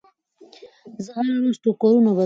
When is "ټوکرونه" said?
1.63-2.09